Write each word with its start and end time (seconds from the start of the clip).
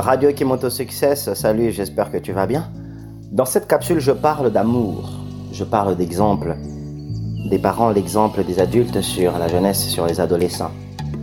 Radio 0.00 0.32
Kimoto 0.32 0.70
Success, 0.70 1.34
salut, 1.34 1.72
j'espère 1.72 2.10
que 2.10 2.16
tu 2.16 2.32
vas 2.32 2.46
bien. 2.46 2.70
Dans 3.32 3.44
cette 3.44 3.66
capsule, 3.66 4.00
je 4.00 4.12
parle 4.12 4.50
d'amour. 4.50 5.10
Je 5.52 5.62
parle 5.62 5.94
d'exemples. 5.94 6.56
Des 7.50 7.58
parents, 7.58 7.90
l'exemple 7.90 8.42
des 8.42 8.60
adultes 8.60 9.02
sur 9.02 9.38
la 9.38 9.46
jeunesse, 9.46 9.86
sur 9.88 10.06
les 10.06 10.18
adolescents. 10.18 10.70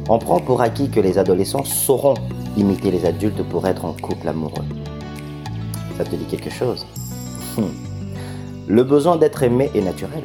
On 0.10 0.20
prend 0.20 0.40
pour 0.40 0.62
acquis 0.62 0.92
que 0.92 1.00
les 1.00 1.18
adolescents 1.18 1.64
sauront 1.64 2.14
imiter 2.56 2.92
les 2.92 3.04
adultes 3.06 3.42
pour 3.50 3.66
être 3.66 3.84
en 3.84 3.94
couple 3.94 4.28
amoureux. 4.28 4.66
Ça 5.98 6.04
te 6.04 6.16
dit 6.16 6.26
quelque 6.26 6.52
chose? 6.52 6.86
Hmm. 7.58 7.64
Le 8.68 8.84
besoin 8.84 9.18
d'être 9.18 9.42
aimé 9.42 9.72
est 9.74 9.82
naturel. 9.82 10.24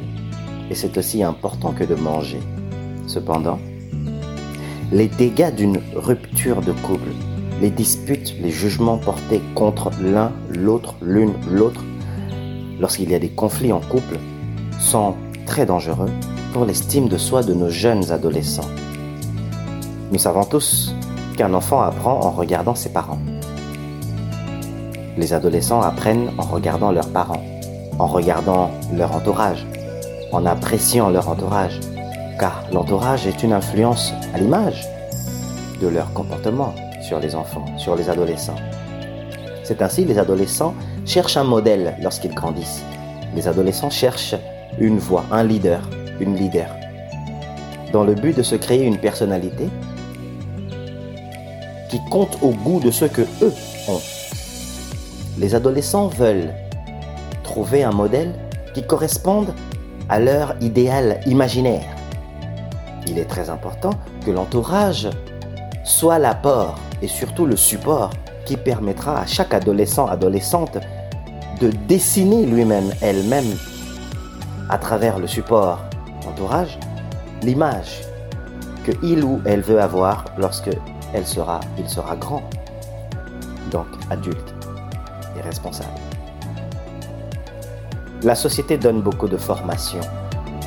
Et 0.69 0.75
c'est 0.75 0.95
aussi 0.99 1.23
important 1.23 1.71
que 1.71 1.85
de 1.85 1.95
manger. 1.95 2.39
Cependant, 3.07 3.57
les 4.91 5.07
dégâts 5.07 5.55
d'une 5.55 5.79
rupture 5.95 6.61
de 6.61 6.71
couple 6.71 7.09
les 7.61 7.69
disputes, 7.69 8.35
les 8.41 8.51
jugements 8.51 8.97
portés 8.97 9.41
contre 9.55 9.91
l'un, 10.01 10.31
l'autre, 10.49 10.95
l'une, 11.01 11.33
l'autre, 11.49 11.81
lorsqu'il 12.79 13.11
y 13.11 13.15
a 13.15 13.19
des 13.19 13.29
conflits 13.29 13.71
en 13.71 13.79
couple, 13.79 14.19
sont 14.79 15.15
très 15.45 15.65
dangereux 15.65 16.09
pour 16.53 16.65
l'estime 16.65 17.07
de 17.07 17.17
soi 17.17 17.43
de 17.43 17.53
nos 17.53 17.69
jeunes 17.69 18.11
adolescents. 18.11 18.69
Nous 20.11 20.19
savons 20.19 20.43
tous 20.43 20.93
qu'un 21.37 21.53
enfant 21.53 21.81
apprend 21.81 22.19
en 22.23 22.31
regardant 22.31 22.75
ses 22.75 22.89
parents. 22.89 23.19
Les 25.17 25.33
adolescents 25.33 25.81
apprennent 25.81 26.31
en 26.37 26.43
regardant 26.43 26.91
leurs 26.91 27.09
parents, 27.09 27.43
en 27.99 28.07
regardant 28.07 28.71
leur 28.93 29.15
entourage, 29.15 29.65
en 30.31 30.45
appréciant 30.45 31.09
leur 31.09 31.29
entourage, 31.29 31.79
car 32.39 32.63
l'entourage 32.71 33.27
est 33.27 33.43
une 33.43 33.53
influence 33.53 34.11
à 34.33 34.39
l'image 34.39 34.87
de 35.81 35.87
leur 35.87 36.11
comportement, 36.13 36.73
sur 37.03 37.19
les 37.19 37.35
enfants, 37.35 37.65
sur 37.77 37.95
les 37.95 38.09
adolescents. 38.09 38.55
C'est 39.63 39.81
ainsi 39.81 40.05
les 40.05 40.17
adolescents 40.17 40.73
cherchent 41.05 41.37
un 41.37 41.43
modèle 41.43 41.95
lorsqu'ils 42.01 42.33
grandissent. 42.33 42.83
Les 43.35 43.47
adolescents 43.47 43.89
cherchent 43.89 44.35
une 44.79 44.97
voix, 44.97 45.25
un 45.31 45.43
leader, 45.43 45.81
une 46.19 46.35
leader, 46.35 46.67
dans 47.91 48.03
le 48.03 48.15
but 48.15 48.35
de 48.35 48.43
se 48.43 48.55
créer 48.55 48.83
une 48.83 48.97
personnalité 48.97 49.69
qui 51.89 51.99
compte 52.09 52.37
au 52.41 52.49
goût 52.49 52.79
de 52.79 52.89
ce 52.89 53.05
que 53.05 53.21
eux 53.41 53.53
ont. 53.87 54.01
Les 55.37 55.55
adolescents 55.55 56.07
veulent 56.07 56.53
trouver 57.43 57.83
un 57.83 57.91
modèle 57.91 58.33
qui 58.73 58.83
corresponde 58.83 59.53
à 60.09 60.19
leur 60.19 60.55
idéal 60.61 61.19
imaginaire. 61.25 61.85
Il 63.07 63.19
est 63.19 63.25
très 63.25 63.49
important 63.49 63.91
que 64.25 64.31
l'entourage 64.31 65.09
soit 65.83 66.17
l'apport 66.17 66.79
et 67.03 67.07
surtout 67.07 67.45
le 67.45 67.57
support 67.57 68.11
qui 68.45 68.55
permettra 68.55 69.19
à 69.19 69.25
chaque 69.25 69.53
adolescent, 69.53 70.07
adolescente 70.07 70.77
de 71.59 71.69
dessiner 71.87 72.45
lui-même, 72.45 72.91
elle-même, 73.01 73.57
à 74.69 74.77
travers 74.77 75.19
le 75.19 75.27
support 75.27 75.79
entourage, 76.27 76.79
l'image 77.41 78.01
que 78.85 78.91
il 79.03 79.23
ou 79.23 79.41
elle 79.45 79.61
veut 79.61 79.81
avoir 79.81 80.25
lorsque 80.37 80.69
elle 81.13 81.27
sera, 81.27 81.59
il 81.77 81.89
sera 81.89 82.15
grand, 82.15 82.43
donc 83.69 83.87
adulte 84.09 84.55
et 85.37 85.41
responsable. 85.41 85.89
La 88.23 88.35
société 88.35 88.77
donne 88.77 89.01
beaucoup 89.01 89.27
de 89.27 89.37
formations, 89.37 89.99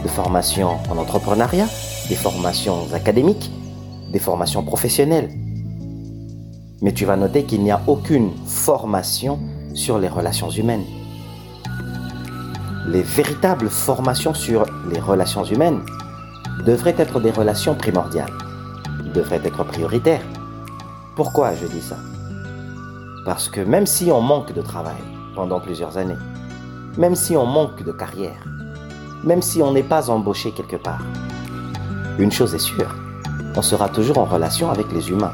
de 0.02 0.08
formations 0.08 0.76
en 0.90 0.98
entrepreneuriat, 0.98 1.66
des 2.10 2.14
formations 2.14 2.86
académiques, 2.92 3.50
des 4.12 4.18
formations 4.18 4.62
professionnelles, 4.62 5.30
mais 6.82 6.92
tu 6.92 7.04
vas 7.04 7.16
noter 7.16 7.44
qu'il 7.44 7.62
n'y 7.62 7.70
a 7.70 7.80
aucune 7.86 8.30
formation 8.46 9.38
sur 9.74 9.98
les 9.98 10.08
relations 10.08 10.50
humaines. 10.50 10.84
Les 12.86 13.02
véritables 13.02 13.68
formations 13.68 14.34
sur 14.34 14.64
les 14.90 15.00
relations 15.00 15.44
humaines 15.44 15.80
devraient 16.64 16.94
être 16.98 17.20
des 17.20 17.30
relations 17.30 17.74
primordiales, 17.74 18.32
devraient 19.14 19.40
être 19.44 19.64
prioritaires. 19.64 20.22
Pourquoi 21.16 21.54
je 21.54 21.66
dis 21.66 21.80
ça? 21.80 21.96
Parce 23.24 23.48
que 23.48 23.60
même 23.60 23.86
si 23.86 24.12
on 24.12 24.20
manque 24.20 24.52
de 24.52 24.62
travail 24.62 25.02
pendant 25.34 25.60
plusieurs 25.60 25.98
années, 25.98 26.18
même 26.96 27.14
si 27.14 27.36
on 27.36 27.46
manque 27.46 27.82
de 27.82 27.92
carrière, 27.92 28.44
même 29.24 29.42
si 29.42 29.62
on 29.62 29.72
n'est 29.72 29.82
pas 29.82 30.10
embauché 30.10 30.52
quelque 30.52 30.76
part, 30.76 31.02
une 32.18 32.30
chose 32.30 32.54
est 32.54 32.58
sûre, 32.58 32.94
on 33.56 33.62
sera 33.62 33.88
toujours 33.88 34.18
en 34.18 34.24
relation 34.24 34.70
avec 34.70 34.92
les 34.92 35.10
humains 35.10 35.32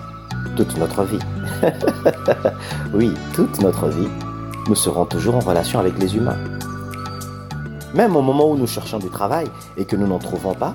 toute 0.57 0.77
notre 0.77 1.05
vie. 1.05 1.19
oui, 2.95 3.13
toute 3.35 3.61
notre 3.61 3.89
vie, 3.89 4.09
nous 4.69 4.75
serons 4.75 5.07
toujours 5.07 5.37
en 5.37 5.41
relation 5.41 5.79
avec 5.79 5.99
les 5.99 6.17
humains. 6.17 6.39
Même 7.95 8.17
au 8.17 8.23
moment 8.23 8.51
où 8.51 8.57
nous 8.57 8.67
cherchons 8.67 8.99
du 8.99 9.09
travail 9.09 9.47
et 9.77 9.85
que 9.85 9.97
nous 9.97 10.07
n'en 10.07 10.19
trouvons 10.19 10.55
pas, 10.55 10.75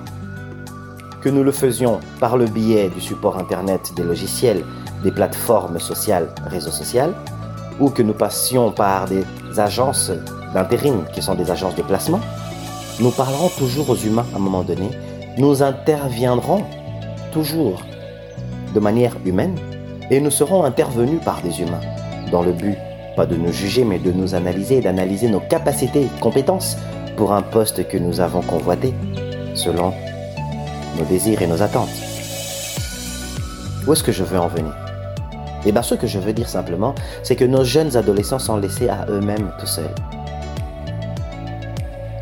que 1.20 1.28
nous 1.28 1.42
le 1.42 1.52
faisions 1.52 2.00
par 2.20 2.36
le 2.36 2.46
biais 2.46 2.88
du 2.90 3.00
support 3.00 3.38
Internet, 3.38 3.92
des 3.96 4.04
logiciels, 4.04 4.64
des 5.02 5.10
plateformes 5.10 5.80
sociales, 5.80 6.28
réseaux 6.46 6.70
sociaux, 6.70 7.12
ou 7.80 7.90
que 7.90 8.02
nous 8.02 8.14
passions 8.14 8.70
par 8.70 9.06
des 9.06 9.24
agences 9.56 10.12
d'intérim 10.54 11.04
qui 11.12 11.22
sont 11.22 11.34
des 11.34 11.50
agences 11.50 11.74
de 11.74 11.82
placement, 11.82 12.20
nous 13.00 13.10
parlerons 13.10 13.50
toujours 13.50 13.90
aux 13.90 13.96
humains 13.96 14.26
à 14.32 14.36
un 14.36 14.40
moment 14.40 14.62
donné, 14.62 14.90
nous 15.36 15.62
interviendrons 15.62 16.64
toujours 17.32 17.82
de 18.78 18.82
manière 18.84 19.16
humaine 19.26 19.56
et 20.08 20.20
nous 20.20 20.30
serons 20.30 20.62
intervenus 20.62 21.20
par 21.24 21.42
des 21.42 21.60
humains, 21.60 21.80
dans 22.30 22.42
le 22.42 22.52
but, 22.52 22.76
pas 23.16 23.26
de 23.26 23.34
nous 23.34 23.52
juger, 23.52 23.82
mais 23.82 23.98
de 23.98 24.12
nous 24.12 24.36
analyser 24.36 24.76
et 24.76 24.80
d'analyser 24.80 25.28
nos 25.28 25.40
capacités 25.40 26.02
et 26.02 26.20
compétences 26.20 26.76
pour 27.16 27.32
un 27.32 27.42
poste 27.42 27.88
que 27.88 27.98
nous 27.98 28.20
avons 28.20 28.40
convoité, 28.40 28.94
selon 29.54 29.92
nos 30.96 31.04
désirs 31.06 31.42
et 31.42 31.48
nos 31.48 31.60
attentes. 31.60 31.88
Où 33.84 33.92
est-ce 33.92 34.04
que 34.04 34.12
je 34.12 34.22
veux 34.22 34.38
en 34.38 34.46
venir? 34.46 34.76
Eh 35.66 35.72
bien, 35.72 35.82
ce 35.82 35.96
que 35.96 36.06
je 36.06 36.20
veux 36.20 36.32
dire 36.32 36.48
simplement, 36.48 36.94
c'est 37.24 37.34
que 37.34 37.44
nos 37.44 37.64
jeunes 37.64 37.96
adolescents 37.96 38.38
sont 38.38 38.58
laissés 38.58 38.88
à 38.88 39.06
eux-mêmes 39.08 39.50
tout 39.58 39.66
seuls. 39.66 39.94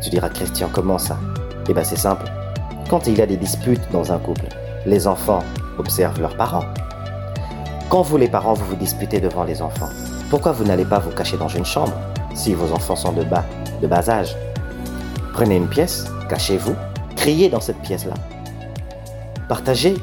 Tu 0.01 0.09
diras, 0.09 0.29
Christian, 0.29 0.69
comment 0.73 0.97
ça? 0.97 1.19
Eh 1.69 1.73
bien, 1.75 1.83
c'est 1.83 1.99
simple. 1.99 2.25
Quand 2.89 3.05
il 3.05 3.15
y 3.15 3.21
a 3.21 3.27
des 3.27 3.37
disputes 3.37 3.91
dans 3.91 4.11
un 4.11 4.17
couple, 4.17 4.47
les 4.87 5.05
enfants 5.05 5.43
observent 5.79 6.19
leurs 6.19 6.35
parents. 6.35 6.65
Quand 7.89 8.01
vous 8.01 8.17
les 8.17 8.27
parents, 8.27 8.53
vous 8.53 8.65
vous 8.65 8.75
disputez 8.75 9.19
devant 9.19 9.43
les 9.43 9.61
enfants, 9.61 9.89
pourquoi 10.29 10.51
vous 10.51 10.65
n'allez 10.65 10.85
pas 10.85 10.99
vous 10.99 11.11
cacher 11.11 11.37
dans 11.37 11.47
une 11.47 11.65
chambre 11.65 11.93
si 12.33 12.53
vos 12.53 12.71
enfants 12.73 12.95
sont 12.95 13.13
de 13.13 13.23
bas, 13.23 13.45
de 13.81 13.87
bas 13.87 14.09
âge? 14.09 14.35
Prenez 15.33 15.55
une 15.55 15.67
pièce, 15.67 16.05
cachez-vous, 16.29 16.75
criez 17.15 17.49
dans 17.49 17.61
cette 17.61 17.79
pièce-là. 17.81 18.15
Partagez, 19.47 19.95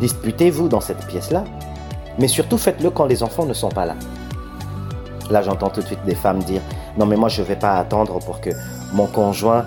disputez-vous 0.00 0.68
dans 0.68 0.80
cette 0.80 1.04
pièce-là, 1.06 1.44
mais 2.18 2.28
surtout 2.28 2.58
faites-le 2.58 2.90
quand 2.90 3.06
les 3.06 3.22
enfants 3.22 3.46
ne 3.46 3.54
sont 3.54 3.70
pas 3.70 3.86
là. 3.86 3.96
Là, 5.30 5.42
j'entends 5.42 5.70
tout 5.70 5.80
de 5.80 5.86
suite 5.86 6.04
des 6.04 6.14
femmes 6.14 6.40
dire 6.40 6.60
Non, 6.98 7.06
mais 7.06 7.16
moi, 7.16 7.28
je 7.28 7.42
ne 7.42 7.46
vais 7.46 7.56
pas 7.56 7.78
attendre 7.78 8.18
pour 8.20 8.40
que 8.40 8.50
mon 8.92 9.06
conjoint 9.06 9.64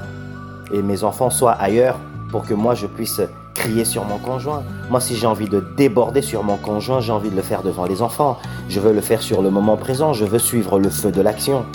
et 0.73 0.81
mes 0.81 1.03
enfants 1.03 1.29
soient 1.29 1.53
ailleurs 1.53 1.99
pour 2.31 2.45
que 2.45 2.53
moi, 2.53 2.75
je 2.75 2.85
puisse 2.87 3.21
crier 3.55 3.85
sur 3.85 4.05
mon 4.05 4.19
conjoint. 4.19 4.63
Moi, 4.91 4.99
si 4.99 5.15
j'ai 5.15 5.25
envie 5.25 5.49
de 5.49 5.65
déborder 5.75 6.21
sur 6.21 6.43
mon 6.43 6.57
conjoint, 6.57 6.99
j'ai 6.99 7.11
envie 7.11 7.31
de 7.31 7.35
le 7.35 7.41
faire 7.41 7.63
devant 7.63 7.85
les 7.85 8.03
enfants. 8.03 8.37
Je 8.69 8.79
veux 8.79 8.93
le 8.93 9.01
faire 9.01 9.23
sur 9.23 9.41
le 9.41 9.49
moment 9.49 9.77
présent. 9.77 10.13
Je 10.13 10.25
veux 10.25 10.37
suivre 10.37 10.77
le 10.77 10.89
feu 10.89 11.11
de 11.11 11.21
l'action. 11.21 11.65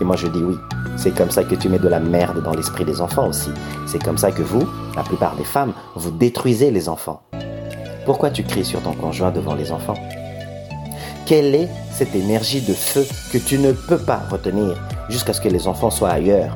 Et 0.00 0.04
moi, 0.04 0.16
je 0.16 0.28
dis 0.28 0.42
oui. 0.42 0.56
C'est 0.96 1.14
comme 1.14 1.30
ça 1.30 1.44
que 1.44 1.54
tu 1.54 1.68
mets 1.68 1.78
de 1.78 1.88
la 1.88 2.00
merde 2.00 2.42
dans 2.42 2.54
l'esprit 2.54 2.84
des 2.84 3.00
enfants 3.00 3.28
aussi. 3.28 3.50
C'est 3.86 4.02
comme 4.02 4.18
ça 4.18 4.30
que 4.30 4.42
vous, 4.42 4.66
la 4.96 5.02
plupart 5.02 5.36
des 5.36 5.44
femmes, 5.44 5.72
vous 5.96 6.10
détruisez 6.10 6.70
les 6.70 6.88
enfants. 6.88 7.22
Pourquoi 8.04 8.30
tu 8.30 8.42
cries 8.42 8.64
sur 8.64 8.80
ton 8.82 8.92
conjoint 8.92 9.30
devant 9.30 9.54
les 9.54 9.72
enfants? 9.72 9.94
Quelle 11.26 11.54
est 11.54 11.68
cette 11.92 12.14
énergie 12.14 12.60
de 12.60 12.74
feu 12.74 13.06
que 13.32 13.38
tu 13.38 13.58
ne 13.58 13.72
peux 13.72 13.98
pas 13.98 14.20
retenir 14.30 14.76
jusqu'à 15.08 15.32
ce 15.32 15.40
que 15.40 15.48
les 15.48 15.66
enfants 15.68 15.90
soient 15.90 16.10
ailleurs 16.10 16.54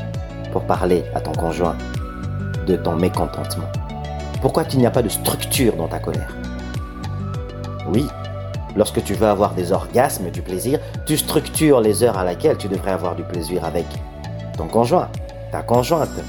pour 0.52 0.62
parler 0.66 1.04
à 1.14 1.20
ton 1.20 1.32
conjoint 1.32 1.76
de 2.66 2.76
ton 2.76 2.96
mécontentement? 2.96 3.70
Pourquoi 4.46 4.62
il 4.72 4.78
n'y 4.78 4.86
a 4.86 4.92
pas 4.92 5.02
de 5.02 5.08
structure 5.08 5.74
dans 5.74 5.88
ta 5.88 5.98
colère 5.98 6.32
Oui, 7.92 8.06
lorsque 8.76 9.02
tu 9.02 9.12
veux 9.14 9.26
avoir 9.26 9.54
des 9.54 9.72
orgasmes, 9.72 10.30
du 10.30 10.40
plaisir, 10.40 10.78
tu 11.04 11.16
structures 11.16 11.80
les 11.80 12.04
heures 12.04 12.16
à 12.16 12.22
laquelle 12.22 12.56
tu 12.56 12.68
devrais 12.68 12.92
avoir 12.92 13.16
du 13.16 13.24
plaisir 13.24 13.64
avec 13.64 13.86
ton 14.56 14.68
conjoint, 14.68 15.08
ta 15.50 15.62
conjointe. 15.62 16.22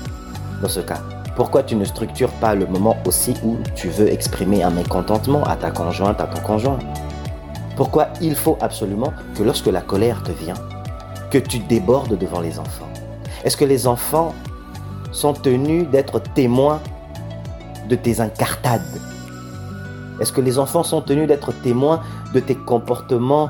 Dans 0.64 0.68
ce 0.68 0.80
cas, 0.80 0.98
pourquoi 1.36 1.62
tu 1.62 1.76
ne 1.76 1.86
structures 1.86 2.32
pas 2.42 2.56
le 2.56 2.66
moment 2.66 2.98
aussi 3.06 3.36
où 3.44 3.58
tu 3.76 3.88
veux 3.90 4.12
exprimer 4.12 4.64
un 4.64 4.72
mécontentement 4.72 5.44
à 5.44 5.56
ta 5.56 5.70
conjointe, 5.70 6.20
à 6.20 6.26
ton 6.26 6.42
conjoint? 6.42 6.80
Pourquoi 7.76 8.08
il 8.20 8.34
faut 8.34 8.58
absolument 8.62 9.14
que 9.36 9.44
lorsque 9.44 9.68
la 9.68 9.82
colère 9.82 10.24
te 10.24 10.32
vient, 10.32 10.56
que 11.30 11.38
tu 11.38 11.60
débordes 11.60 12.18
devant 12.18 12.40
les 12.40 12.58
enfants? 12.58 12.90
Est-ce 13.44 13.58
que 13.58 13.66
les 13.66 13.86
enfants 13.86 14.34
sont 15.12 15.34
tenus 15.34 15.88
d'être 15.88 16.20
témoins 16.34 16.82
de 17.88 17.96
tes 17.96 18.20
incartades 18.20 18.82
Est-ce 20.20 20.32
que 20.32 20.42
les 20.42 20.60
enfants 20.60 20.84
sont 20.84 21.02
tenus 21.02 21.28
d'être 21.28 21.52
témoins 21.52 22.02
de 22.34 22.40
tes 22.40 22.56
comportements 22.56 23.50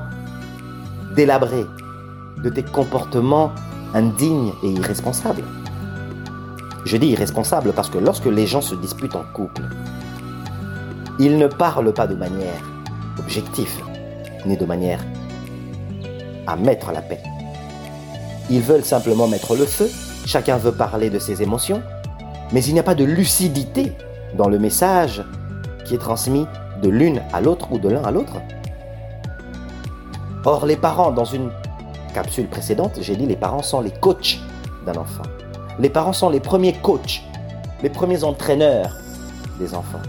délabrés, 1.14 1.66
de 2.42 2.50
tes 2.50 2.62
comportements 2.62 3.52
indignes 3.94 4.52
et 4.62 4.70
irresponsables? 4.70 5.44
Je 6.84 6.96
dis 6.96 7.08
irresponsables 7.08 7.72
parce 7.72 7.90
que 7.90 7.98
lorsque 7.98 8.26
les 8.26 8.46
gens 8.46 8.62
se 8.62 8.74
disputent 8.74 9.16
en 9.16 9.24
couple, 9.34 9.62
ils 11.18 11.36
ne 11.36 11.48
parlent 11.48 11.92
pas 11.92 12.06
de 12.06 12.14
manière 12.14 12.62
objective, 13.18 13.82
ni 14.46 14.56
de 14.56 14.64
manière 14.64 15.00
à 16.46 16.56
mettre 16.56 16.92
la 16.92 17.02
paix. 17.02 17.20
Ils 18.50 18.62
veulent 18.62 18.84
simplement 18.84 19.26
mettre 19.26 19.56
le 19.56 19.66
feu, 19.66 19.90
chacun 20.24 20.56
veut 20.56 20.72
parler 20.72 21.10
de 21.10 21.18
ses 21.18 21.42
émotions, 21.42 21.82
mais 22.52 22.64
il 22.64 22.72
n'y 22.72 22.80
a 22.80 22.84
pas 22.84 22.94
de 22.94 23.04
lucidité 23.04 23.92
dans 24.36 24.48
le 24.48 24.58
message 24.58 25.24
qui 25.84 25.94
est 25.94 25.98
transmis 25.98 26.46
de 26.82 26.88
l'une 26.88 27.22
à 27.32 27.40
l'autre 27.40 27.72
ou 27.72 27.78
de 27.78 27.88
l'un 27.88 28.02
à 28.02 28.10
l'autre. 28.10 28.34
Or, 30.44 30.66
les 30.66 30.76
parents, 30.76 31.10
dans 31.10 31.24
une 31.24 31.50
capsule 32.14 32.46
précédente, 32.46 32.98
j'ai 33.00 33.16
dit 33.16 33.26
les 33.26 33.36
parents 33.36 33.62
sont 33.62 33.80
les 33.80 33.90
coachs 33.90 34.38
d'un 34.86 34.96
enfant. 34.96 35.24
Les 35.78 35.90
parents 35.90 36.12
sont 36.12 36.30
les 36.30 36.40
premiers 36.40 36.72
coachs, 36.72 37.22
les 37.82 37.90
premiers 37.90 38.24
entraîneurs 38.24 38.96
des 39.58 39.74
enfants. 39.74 40.00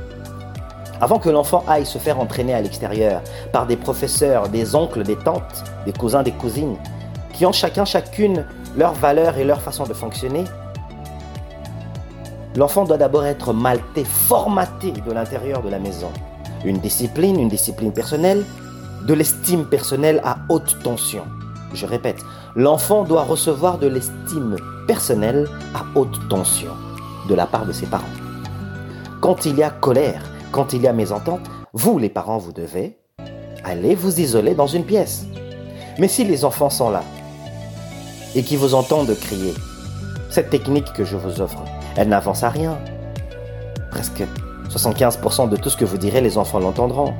Avant 1.01 1.19
que 1.19 1.29
l'enfant 1.29 1.63
aille 1.67 1.85
se 1.85 1.97
faire 1.97 2.19
entraîner 2.19 2.53
à 2.53 2.61
l'extérieur 2.61 3.21
par 3.53 3.67
des 3.67 3.77
professeurs, 3.77 4.49
des 4.49 4.75
oncles, 4.75 5.03
des 5.03 5.15
tantes, 5.15 5.63
des 5.85 5.93
cousins, 5.93 6.23
des 6.23 6.31
cousines, 6.31 6.75
qui 7.33 7.45
ont 7.45 7.53
chacun, 7.53 7.85
chacune 7.85 8.45
leurs 8.75 8.93
valeurs 8.93 9.37
et 9.37 9.45
leur 9.45 9.61
façon 9.61 9.85
de 9.85 9.93
fonctionner, 9.93 10.43
l'enfant 12.59 12.83
doit 12.83 12.97
d'abord 12.97 13.25
être 13.25 13.53
malté, 13.53 14.03
formaté 14.03 14.91
de 14.91 15.11
l'intérieur 15.13 15.63
de 15.63 15.69
la 15.69 15.79
maison. 15.79 16.11
Une 16.65 16.79
discipline, 16.79 17.39
une 17.39 17.47
discipline 17.47 17.93
personnelle, 17.93 18.43
de 19.07 19.13
l'estime 19.13 19.63
personnelle 19.63 20.19
à 20.25 20.39
haute 20.49 20.75
tension. 20.83 21.23
Je 21.73 21.85
répète, 21.85 22.17
l'enfant 22.57 23.05
doit 23.05 23.23
recevoir 23.23 23.77
de 23.77 23.87
l'estime 23.87 24.57
personnelle 24.87 25.47
à 25.73 25.85
haute 25.97 26.19
tension 26.27 26.73
de 27.29 27.33
la 27.33 27.45
part 27.45 27.65
de 27.65 27.71
ses 27.71 27.85
parents. 27.85 28.03
Quand 29.21 29.45
il 29.45 29.57
y 29.57 29.63
a 29.63 29.69
colère, 29.69 30.21
quand 30.51 30.73
il 30.73 30.81
y 30.81 30.87
a 30.87 30.93
mésentente, 30.93 31.49
vous 31.71 31.97
les 31.97 32.09
parents, 32.09 32.39
vous 32.39 32.51
devez 32.51 32.97
aller 33.63 33.95
vous 33.95 34.19
isoler 34.19 34.53
dans 34.53 34.67
une 34.67 34.83
pièce. 34.83 35.25
Mais 35.97 36.09
si 36.09 36.25
les 36.25 36.43
enfants 36.43 36.69
sont 36.69 36.89
là 36.89 37.03
et 38.35 38.43
qui 38.43 38.57
vous 38.57 38.73
entendent 38.73 39.15
crier, 39.17 39.53
cette 40.29 40.49
technique 40.49 40.91
que 40.91 41.05
je 41.05 41.15
vous 41.15 41.39
offre, 41.39 41.63
elle 41.99 42.07
n'avance 42.07 42.43
à 42.43 42.49
rien. 42.49 42.77
Presque 43.91 44.23
75% 44.69 45.49
de 45.49 45.57
tout 45.57 45.69
ce 45.69 45.75
que 45.75 45.83
vous 45.83 45.97
direz, 45.97 46.21
les 46.21 46.37
enfants 46.37 46.59
l'entendront. 46.59 47.13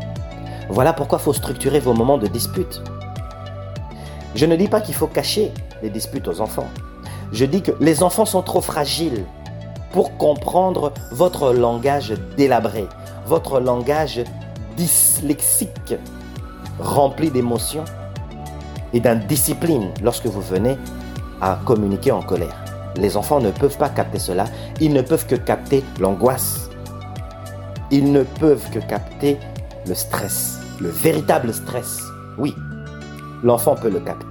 Voilà 0.70 0.94
pourquoi 0.94 1.20
il 1.20 1.24
faut 1.24 1.34
structurer 1.34 1.82
vos 1.82 1.94
moments 1.94 2.18
de 2.18 2.28
dispute. 2.28 2.82
Je 4.36 4.46
ne 4.46 4.56
dis 4.56 4.70
pas 4.70 4.80
qu'il 4.80 4.96
faut 4.96 5.08
cacher 5.08 5.52
les 5.84 5.90
disputes 5.90 6.30
aux 6.30 6.40
enfants. 6.40 6.70
Je 7.34 7.44
dis 7.44 7.62
que 7.62 7.72
les 7.82 8.04
enfants 8.04 8.24
sont 8.24 8.42
trop 8.42 8.62
fragiles 8.62 9.26
pour 9.92 10.16
comprendre 10.16 10.94
votre 11.12 11.52
langage 11.52 12.14
délabré, 12.38 12.88
votre 13.26 13.60
langage 13.60 14.24
dyslexique, 14.78 15.96
rempli 16.80 17.32
d'émotions 17.32 17.84
et 18.94 19.02
d'indiscipline 19.02 19.90
lorsque 20.02 20.28
vous 20.28 20.42
venez 20.42 20.78
à 21.42 21.60
communiquer 21.66 22.14
en 22.14 22.22
colère. 22.22 22.69
Les 23.00 23.16
enfants 23.16 23.40
ne 23.40 23.50
peuvent 23.52 23.78
pas 23.78 23.90
capter 23.90 24.20
cela, 24.20 24.46
ils 24.82 24.94
ne 24.94 25.02
peuvent 25.02 25.26
que 25.26 25.36
capter 25.36 25.84
l'angoisse. 26.00 26.70
Ils 27.92 28.12
ne 28.12 28.24
peuvent 28.24 28.70
que 28.72 28.80
capter 28.80 29.38
le 29.88 29.96
stress, 29.96 30.60
le 30.82 30.90
véritable 30.90 31.54
stress. 31.54 32.02
Oui, 32.38 32.54
l'enfant 33.42 33.76
peut 33.76 33.90
le 33.90 34.00
capter. 34.00 34.26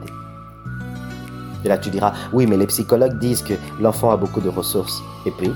Et 1.65 1.69
là, 1.69 1.79
tu 1.79 1.91
diras, 1.91 2.13
oui, 2.33 2.47
mais 2.47 2.57
les 2.57 2.67
psychologues 2.67 3.19
disent 3.19 3.43
que 3.43 3.55
l'enfant 3.81 4.11
a 4.11 4.17
beaucoup 4.17 4.41
de 4.41 4.49
ressources. 4.49 5.03
Et 5.27 5.31
puis, 5.33 5.51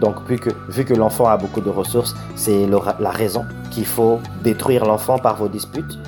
donc, 0.00 0.16
vu 0.28 0.84
que 0.84 0.94
l'enfant 0.94 1.26
a 1.26 1.36
beaucoup 1.36 1.60
de 1.60 1.70
ressources, 1.70 2.14
c'est 2.34 2.66
la 2.66 3.10
raison 3.10 3.46
qu'il 3.70 3.86
faut 3.86 4.20
détruire 4.42 4.84
l'enfant 4.84 5.18
par 5.18 5.36
vos 5.36 5.48
disputes. 5.48 5.98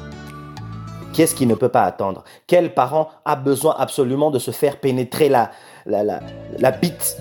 Qu'est-ce 1.21 1.35
qui 1.35 1.45
ne 1.45 1.55
peut 1.55 1.69
pas 1.69 1.83
attendre? 1.83 2.25
Quel 2.47 2.73
parent 2.73 3.11
a 3.27 3.37
besoin 3.37 3.77
absolument 3.79 4.31
de 4.31 4.39
se 4.39 4.53
faire 4.53 4.81
pénétrer 4.81 5.29
la, 5.29 5.51
la, 5.85 6.03
la, 6.03 6.71
bite? 6.71 7.19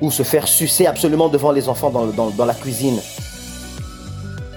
Ou 0.00 0.10
se 0.10 0.22
faire 0.22 0.48
sucer 0.48 0.86
absolument 0.86 1.28
devant 1.28 1.52
les 1.52 1.68
enfants 1.68 1.90
dans, 1.90 2.06
dans, 2.06 2.30
dans 2.30 2.46
la 2.46 2.54
cuisine? 2.54 2.98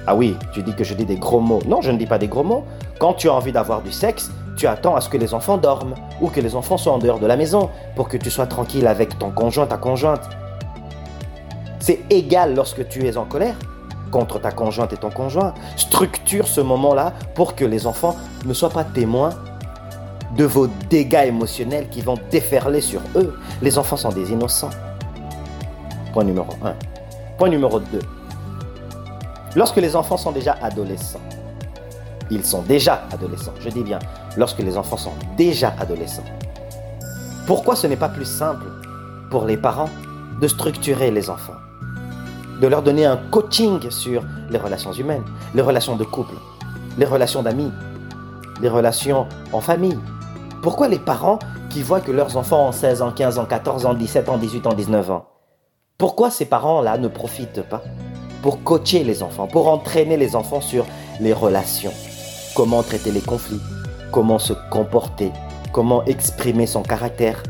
Ah 0.07 0.15
oui, 0.15 0.38
tu 0.53 0.63
dis 0.63 0.74
que 0.74 0.85
je 0.85 0.94
dis 0.94 1.03
des 1.03 1.18
gros 1.18 1.41
mots. 1.41 1.59
Non, 1.68 1.81
je 1.81 1.91
ne 1.91 1.97
dis 1.97 2.06
pas 2.06 2.18
des 2.18 2.30
gros 2.30 2.45
mots. 2.45 2.63
Quand 3.00 3.15
tu 3.15 3.27
as 3.27 3.33
envie 3.33 3.51
d'avoir 3.51 3.81
du 3.81 3.91
sexe, 3.91 4.31
tu 4.56 4.65
attends 4.65 4.95
à 4.95 5.01
ce 5.01 5.09
que 5.09 5.18
les 5.18 5.33
enfants 5.33 5.57
dorment 5.57 5.95
ou 6.21 6.29
que 6.29 6.39
les 6.39 6.56
enfants 6.56 6.77
soient 6.77 6.94
en 6.94 7.00
dehors 7.00 7.19
de 7.19 7.27
la 7.27 7.36
maison 7.36 7.69
pour 7.97 8.07
que 8.07 8.15
tu 8.15 8.31
sois 8.31 8.47
tranquille 8.47 8.88
avec 8.88 9.19
ton 9.19 9.29
conjoint, 9.29 9.65
ta 9.68 9.75
conjointe. 9.75 10.24
C'est 11.81 12.00
égal 12.09 12.56
lorsque 12.56 12.88
tu 12.88 13.06
es 13.06 13.18
en 13.18 13.25
colère 13.25 13.57
contre 14.13 14.39
ta 14.39 14.51
conjointe 14.51 14.94
et 14.94 14.98
ton 14.98 15.10
conjoint. 15.10 15.56
Structure 15.75 16.48
ce 16.48 16.62
moment-là 16.62 17.13
pour 17.33 17.56
que 17.56 17.65
les 17.65 17.88
enfants 17.88 18.15
ne 18.45 18.54
soient 18.54 18.69
pas 18.69 18.83
témoins 18.83 19.31
de 20.38 20.45
vos 20.45 20.68
dégâts 20.89 21.25
émotionnels 21.25 21.89
qui 21.89 22.01
vont 22.01 22.18
déferler 22.30 22.80
sur 22.80 23.01
eux. 23.15 23.33
Les 23.63 23.80
enfants 23.80 23.98
sont 23.98 24.12
des 24.12 24.31
innocents. 24.31 24.69
Point 26.13 26.25
numéro 26.25 26.54
1. 26.63 26.75
Point 27.39 27.50
numéro 27.50 27.80
2. 27.80 28.00
Lorsque 29.56 29.77
les 29.77 29.95
enfants 29.95 30.18
sont 30.18 30.31
déjà 30.31 30.57
adolescents, 30.62 31.19
ils 32.30 32.45
sont 32.45 32.62
déjà 32.62 33.06
adolescents, 33.12 33.54
je 33.60 33.69
dis 33.69 33.83
bien, 33.83 34.00
lorsque 34.38 34.60
les 34.60 34.77
enfants 34.77 34.98
sont 34.98 35.13
déjà 35.38 35.74
adolescents, 35.80 36.24
pourquoi 37.48 37.75
ce 37.75 37.88
n'est 37.88 37.98
pas 37.98 38.10
plus 38.10 38.25
simple 38.25 38.65
pour 39.30 39.45
les 39.45 39.57
parents 39.57 39.89
de 40.39 40.48
structurer 40.48 41.12
les 41.12 41.30
enfants? 41.30 41.57
De 42.63 42.69
leur 42.69 42.81
donner 42.81 43.06
un 43.06 43.18
coaching 43.18 43.92
sur 43.92 44.24
les 44.50 44.57
relations 44.57 44.94
humaines, 44.94 45.25
les 45.54 45.62
relations 45.62 45.98
de 45.98 46.06
couple, 46.06 46.36
les 46.98 47.06
relations 47.06 47.44
d'amis, 47.44 47.69
les 48.62 48.69
relations 48.69 49.27
en 49.51 49.60
famille. 49.60 50.00
Pourquoi 50.62 50.88
les 50.88 50.98
parents 50.98 51.39
qui 51.69 51.81
voient 51.81 52.00
que 52.00 52.13
leurs 52.13 52.38
enfants 52.38 52.69
ont 52.69 52.71
16 52.71 53.01
ans, 53.01 53.12
15 53.12 53.38
ans, 53.38 53.45
14 53.45 53.86
ans, 53.86 53.94
17 53.94 54.30
ans, 54.30 54.38
18 54.38 54.68
ans, 54.68 54.74
19 54.74 55.12
ans, 55.12 55.25
pourquoi 55.98 56.31
ces 56.31 56.45
parents-là 56.45 56.98
ne 56.98 57.10
profitent 57.10 57.63
pas 57.63 57.83
pour 58.42 58.63
coacher 58.63 59.04
les 59.04 59.24
enfants, 59.24 59.48
pour 59.48 59.68
entraîner 59.68 60.15
les 60.15 60.33
enfants 60.33 60.62
sur 60.62 60.86
les 61.19 61.33
relations, 61.33 61.92
comment 62.56 62.81
traiter 62.81 63.12
les 63.12 63.19
conflits, 63.19 63.62
comment 64.13 64.39
se 64.39 64.53
comporter, 64.72 65.34
comment 65.74 66.05
exprimer 66.05 66.65
son 66.65 66.82
caractère, 66.82 67.43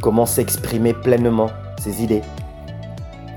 comment 0.00 0.24
s'exprimer 0.24 0.94
pleinement 0.94 1.50
ses 1.78 2.02
idées, 2.02 2.22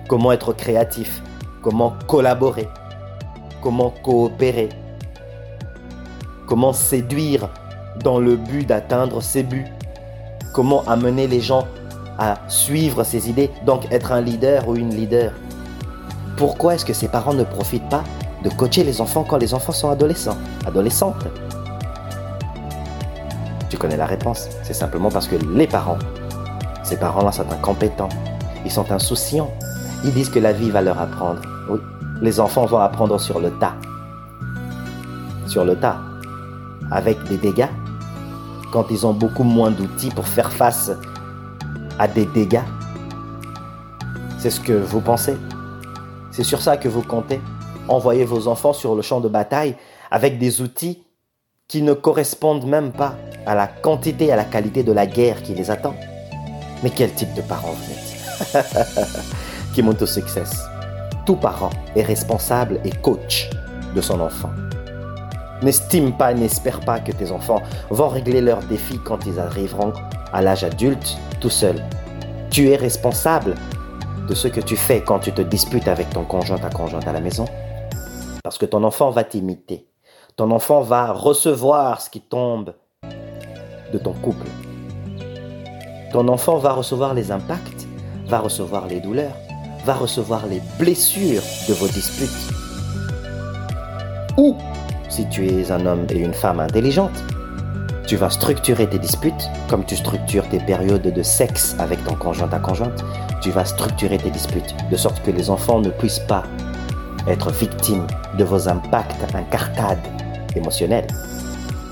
comment 0.10 0.32
être 0.32 0.52
créatif, 0.54 1.22
comment 1.62 1.94
collaborer, 2.08 2.68
comment 3.62 3.94
coopérer, 4.04 4.70
comment 6.48 6.74
séduire 6.74 7.48
dans 8.04 8.20
le 8.20 8.36
but 8.36 8.68
d'atteindre 8.68 9.22
ses 9.22 9.44
buts, 9.44 9.68
comment 10.52 10.84
amener 10.88 11.28
les 11.28 11.40
gens 11.40 11.68
à 12.18 12.40
suivre 12.48 13.04
ses 13.04 13.30
idées, 13.30 13.52
donc 13.66 13.90
être 13.92 14.12
un 14.12 14.20
leader 14.20 14.68
ou 14.68 14.76
une 14.76 14.94
leader. 14.94 15.32
Pourquoi 16.36 16.74
est-ce 16.74 16.86
que 16.86 16.94
ces 16.94 17.08
parents 17.08 17.34
ne 17.34 17.44
profitent 17.44 17.90
pas 17.90 18.04
de 18.44 18.50
coacher 18.50 18.84
les 18.84 19.02
enfants 19.02 19.24
quand 19.24 19.38
les 19.38 19.54
enfants 19.54 19.74
sont 19.74 19.92
adolescents, 19.92 20.38
adolescentes? 20.66 21.28
Tu 23.70 23.78
connais 23.78 23.98
la 23.98 24.08
réponse, 24.08 24.50
c'est 24.64 24.74
simplement 24.74 25.12
parce 25.12 25.28
que 25.28 25.36
les 25.36 25.68
parents, 25.68 26.00
ces 26.82 26.98
parents-là 26.98 27.32
sont 27.32 27.52
incompétents, 27.52 28.10
ils 28.66 28.72
sont 28.72 28.92
insouciants, 28.92 29.52
ils 30.04 30.14
disent 30.14 30.30
que 30.30 30.40
la 30.40 30.54
vie 30.54 30.70
va 30.70 30.82
leur 30.82 31.00
apprendre. 31.00 31.42
Oui, 31.70 31.80
les 32.22 32.40
enfants 32.40 32.66
vont 32.66 32.80
apprendre 32.80 33.20
sur 33.20 33.40
le 33.40 33.52
tas. 33.52 33.76
Sur 35.48 35.66
le 35.66 35.76
tas. 35.76 35.98
Avec 36.92 37.22
des 37.26 37.38
dégâts. 37.38 37.70
Quand 38.72 38.86
ils 38.92 39.06
ont 39.06 39.14
beaucoup 39.14 39.44
moins 39.44 39.72
d'outils 39.72 40.10
pour 40.10 40.28
faire 40.28 40.52
face 40.52 40.92
à 41.98 42.08
des 42.08 42.26
dégâts. 42.26 42.62
C'est 44.38 44.50
ce 44.50 44.60
que 44.60 44.74
vous 44.74 45.02
pensez. 45.02 45.36
C'est 46.32 46.44
sur 46.44 46.62
ça 46.62 46.78
que 46.78 46.88
vous 46.88 47.02
comptez. 47.02 47.42
Envoyez 47.88 48.24
vos 48.24 48.48
enfants 48.48 48.74
sur 48.74 48.96
le 48.96 49.02
champ 49.02 49.20
de 49.20 49.28
bataille 49.28 49.76
avec 50.12 50.40
des 50.40 50.62
outils 50.62 51.04
qui 51.68 51.82
ne 51.82 51.94
correspondent 51.94 52.66
même 52.66 52.92
pas 52.92 53.16
à 53.46 53.56
la 53.56 53.68
quantité 53.68 54.32
à 54.32 54.36
la 54.36 54.46
qualité 54.46 54.84
de 54.84 54.92
la 54.92 55.06
guerre 55.06 55.44
qui 55.44 55.54
les 55.54 55.72
attend. 55.72 55.96
Mais 56.84 56.90
quel 56.90 57.14
type 57.14 57.34
de 57.34 57.42
parents 57.42 57.74
vous 57.74 57.92
êtes 57.92 58.66
au 59.78 60.06
success. 60.06 60.68
Tout 61.26 61.36
parent 61.36 61.70
est 61.96 62.04
responsable 62.04 62.80
et 62.84 62.92
coach 62.92 63.50
de 63.96 64.02
son 64.02 64.20
enfant. 64.20 64.50
N'estime 65.62 66.14
pas, 66.14 66.34
n'espère 66.34 66.80
pas 66.82 67.00
que 67.00 67.12
tes 67.12 67.32
enfants 67.32 67.62
vont 67.90 68.08
régler 68.08 68.42
leurs 68.42 68.64
défis 68.64 69.00
quand 69.04 69.26
ils 69.26 69.40
arriveront 69.40 69.94
à 70.34 70.42
l'âge 70.42 70.64
adulte 70.64 71.18
tout 71.40 71.50
seuls. 71.50 71.82
Tu 72.50 72.70
es 72.70 72.76
responsable 72.76 73.56
de 74.28 74.34
ce 74.34 74.48
que 74.48 74.62
tu 74.62 74.76
fais 74.76 75.02
quand 75.02 75.20
tu 75.20 75.32
te 75.32 75.42
disputes 75.42 75.88
avec 75.88 76.10
ton 76.10 76.24
conjoint, 76.24 76.58
ta 76.58 76.70
conjointe 76.70 77.08
à 77.08 77.14
la 77.14 77.22
maison. 77.22 77.46
Parce 78.44 78.58
que 78.58 78.66
ton 78.66 78.84
enfant 78.84 79.12
va 79.12 79.24
t'imiter. 79.24 79.88
Ton 80.36 80.52
enfant 80.52 80.82
va 80.82 81.12
recevoir 81.12 82.02
ce 82.02 82.10
qui 82.10 82.22
tombe 82.22 82.74
de 83.92 83.98
ton 83.98 84.14
couple. 84.14 84.48
Ton 86.12 86.28
enfant 86.28 86.58
va 86.58 86.74
recevoir 86.74 87.14
les 87.14 87.32
impacts, 87.32 87.88
va 88.28 88.40
recevoir 88.40 88.88
les 88.88 89.00
douleurs, 89.00 89.36
va 89.86 89.94
recevoir 89.94 90.46
les 90.48 90.62
blessures 90.78 91.44
de 91.68 91.74
vos 91.74 91.88
disputes. 91.88 92.30
Ou, 94.38 94.56
si 95.10 95.28
tu 95.30 95.48
es 95.48 95.72
un 95.72 95.86
homme 95.86 96.06
et 96.10 96.20
une 96.20 96.34
femme 96.34 96.60
intelligente, 96.60 97.24
tu 98.08 98.16
vas 98.16 98.30
structurer 98.30 98.88
tes 98.88 98.98
disputes 98.98 99.50
comme 99.70 99.86
tu 99.86 99.96
structures 99.96 100.48
tes 100.50 100.60
périodes 100.60 101.14
de 101.14 101.24
sexe 101.24 101.76
avec 101.78 102.04
ton 102.06 102.16
conjoint 102.16 102.48
ta 102.48 102.58
conjointe. 102.58 103.04
Tu 103.42 103.52
vas 103.52 103.66
structurer 103.66 104.18
tes 104.18 104.32
disputes 104.32 104.76
de 104.90 104.98
sorte 104.98 105.22
que 105.24 105.32
les 105.32 105.50
enfants 105.50 105.80
ne 105.80 105.90
puissent 105.90 106.26
pas 106.28 106.44
être 107.28 107.52
victimes 107.52 108.08
de 108.38 108.44
vos 108.44 108.68
impacts 108.68 109.36
incartades 109.36 110.00
émotionnels. 110.56 111.08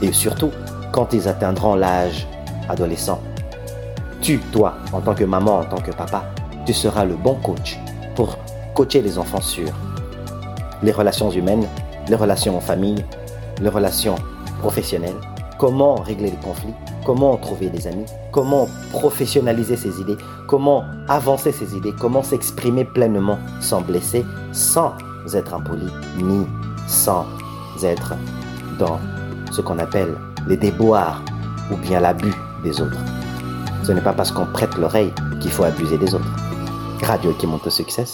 Et 0.01 0.12
surtout, 0.12 0.51
quand 0.91 1.13
ils 1.13 1.27
atteindront 1.27 1.75
l'âge 1.75 2.27
adolescent, 2.70 3.22
tu, 4.22 4.39
toi, 4.51 4.75
en 4.94 5.01
tant 5.01 5.13
que 5.13 5.24
maman, 5.24 5.60
en 5.60 5.65
tant 5.65 5.77
que 5.77 5.91
papa, 5.91 6.24
tu 6.67 6.74
seras 6.74 7.05
le 7.05 7.15
bon 7.15 7.36
coach 7.36 7.79
pour 8.13 8.38
coacher 8.75 9.01
les 9.01 9.17
enfants 9.17 9.41
sur 9.41 9.69
les 10.83 10.91
relations 10.91 11.31
humaines, 11.31 11.65
les 12.09 12.15
relations 12.15 12.57
en 12.57 12.59
famille, 12.59 13.05
les 13.62 13.69
relations 13.69 14.15
professionnelles, 14.59 15.15
comment 15.57 15.95
régler 15.95 16.29
les 16.31 16.38
conflits, 16.38 16.74
comment 17.05 17.38
trouver 17.38 17.69
des 17.69 17.88
amis, 17.88 18.05
comment 18.33 18.67
professionnaliser 18.91 19.77
ses 19.77 20.01
idées, 20.01 20.17
comment 20.45 20.83
avancer 21.07 21.53
ses 21.53 21.74
idées, 21.74 21.93
comment 22.01 22.21
s'exprimer 22.21 22.83
pleinement 22.83 23.39
sans 23.62 23.79
blesser, 23.79 24.25
sans 24.51 24.91
être 25.33 25.53
impoli, 25.53 25.88
ni 26.17 26.45
sans 26.86 27.25
être 27.81 28.13
dans 28.77 29.00
ce 29.51 29.62
qu'on 29.62 29.79
appelle 29.79 30.17
les 30.47 30.57
déboires 30.57 31.24
ou 31.71 31.77
bien 31.77 32.01
l'abus 32.01 32.33
des 32.62 32.81
autres. 32.81 33.00
Ce 33.83 33.93
n'est 33.93 34.01
pas 34.01 34.12
parce 34.12 34.33
qu'on 34.33 34.45
prête 34.47 34.75
l'oreille 34.75 35.13
qu'il 35.39 35.51
faut 35.51 35.63
abuser 35.63 35.97
des 35.97 36.13
autres. 36.13 36.46
Radio 37.03 37.33
qui 37.33 37.47
monte 37.47 37.67
au 37.67 37.69
succès, 37.69 38.05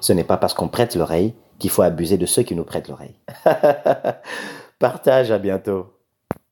ce 0.00 0.12
n'est 0.12 0.24
pas 0.24 0.36
parce 0.36 0.54
qu'on 0.54 0.68
prête 0.68 0.96
l'oreille 0.96 1.34
qu'il 1.58 1.70
faut 1.70 1.82
abuser 1.82 2.18
de 2.18 2.26
ceux 2.26 2.42
qui 2.42 2.54
nous 2.54 2.64
prêtent 2.64 2.88
l'oreille. 2.88 3.14
Partage, 4.78 5.30
à 5.30 5.38
bientôt. 5.38 5.91